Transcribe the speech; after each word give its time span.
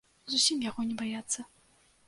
Зусім 0.35 0.65
яго 0.69 0.87
не 0.89 0.97
баяцца. 1.03 1.47